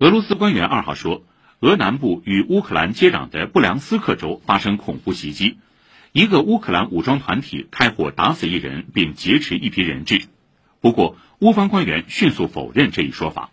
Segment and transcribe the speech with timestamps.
[0.00, 1.24] 俄罗斯官员二号说
[1.60, 5.58] 俄南部与乌克兰接壤的布良斯克州发生恐怖袭击
[6.12, 10.22] 一个乌克兰武装团体开火打死一人并劫持一批人质。
[10.80, 13.50] 不过乌方官员迅速否认这一说法。